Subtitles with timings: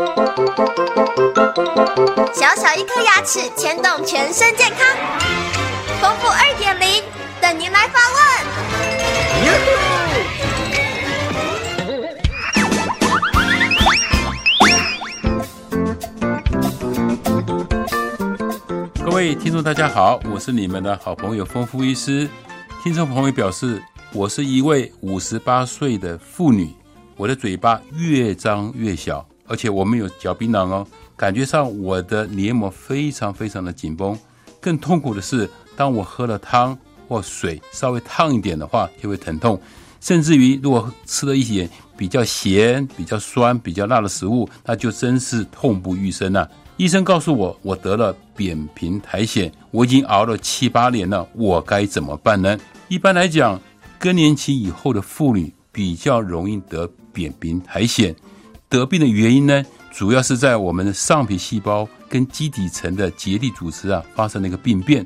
[0.00, 0.06] 小
[2.56, 4.78] 小一颗牙齿牵动全身健康，
[6.00, 7.04] 丰富二点零
[7.38, 8.18] 等您来发问。
[19.04, 22.26] 各位听众，大家好，我是你们的好朋友丰富医师。
[22.82, 23.82] 听众朋友表示，
[24.14, 26.74] 我是一位五十八岁的妇女，
[27.18, 30.86] 我的嘴巴越张越小，而且我没有嚼槟榔哦。
[31.16, 34.18] 感觉上我的黏膜非常非常的紧绷，
[34.58, 39.60] 更痛苦的是，当我喝了汤或水稍微烫一点的话，就会疼痛，
[40.00, 46.50] 甚至于如果吃了一些比较咸、比较酸、比较辣的食物，那就真是痛不欲生了。
[46.78, 52.58] 医生告诉我，我得了扁平苔藓，我已经熬了七八年了，我该怎么办呢？
[52.88, 53.60] 一般来讲，
[53.98, 58.14] 更年期以后的妇女比较容易得扁平苔藓，
[58.70, 59.62] 得病的原因呢？
[59.92, 65.04] 主要是在我们的上皮细胞跟基底层的结缔组织啊发生了一个病变，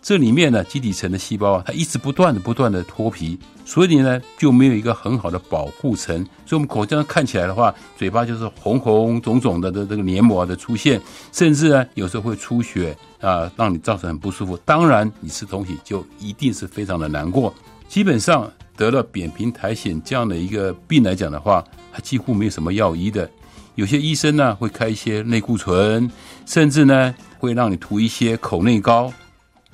[0.00, 11.00] 这里面呢基底层的细胞啊它一直不断的不断的脱皮，所以呢就没有一个很好的保护层，所以我们口腔看起来的话，嘴巴就是红红肿肿的的这个黏膜的出现，
[11.32, 14.56] 甚至呢有时候会出血啊，让你造成很不舒服。
[14.58, 17.52] 当然你吃东西就一定是非常的难过。
[17.88, 18.48] 基本上
[18.80, 23.30] 得了扁平苔藓这样的一个病来讲的话，它几乎没有什么药医的。
[23.74, 26.10] 有些医生呢会开一些类固醇，
[26.46, 29.12] 甚至呢会让你涂一些口内膏，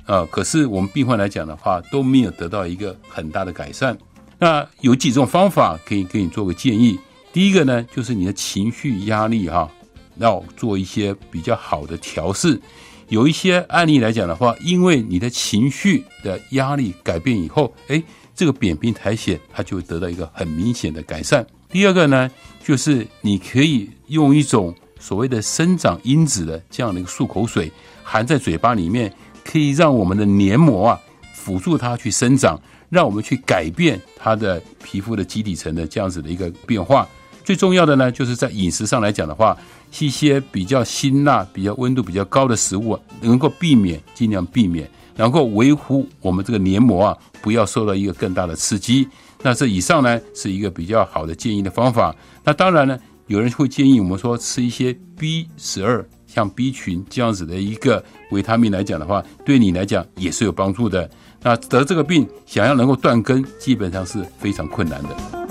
[0.07, 3.97] 啊，可是我们病患来讲的话都没有得到一个很大的改善。
[4.41, 6.99] 那有几种方法可以给你做个建议。
[7.33, 9.71] 第一个呢就是你的情绪压力哈，
[10.17, 12.61] 要做一些比较好的调试。
[13.09, 18.03] 有一些案例来讲的话，因为你的情绪的压力改变以后，哎，
[18.35, 21.47] 这个扁平苔藓它就会得到一个很明显的改善。
[21.69, 22.31] 第二个呢，
[22.65, 27.71] 就是你可以用一种所谓的生长因子的这样的一个漱口水，
[28.03, 29.13] 含在嘴巴里面，
[29.45, 31.01] 可以让我们的黏膜啊
[31.35, 37.09] 辅助它去生长，让我们去改变它的皮肤的基底层的这样子的一个变化。
[37.47, 39.57] 最重要的呢，就是在饮食上来讲的话，
[40.01, 49.07] 一些比较辛辣、比较温度比较高的食物，能够避免，尽量避免，能够维护我们这个黏膜啊，不要受到一个更大的刺激。
[49.43, 52.13] 那这以上呢是一个比较好的建议的方法。
[52.43, 52.99] 那当然呢，
[53.29, 61.09] 有人会建议我们说吃一些 B 十二，像 B 群这样子的一个维他命来讲的话，对你来讲也是有帮助的。
[61.45, 65.46] 那得这个病，想要能够断根，基本上是非常困难的。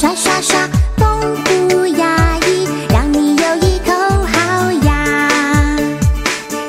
[0.00, 0.56] 刷刷刷，
[0.96, 3.92] 丰富牙医让你有一口
[4.32, 5.28] 好牙，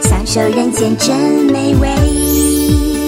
[0.01, 2.98] 享受人间真美味。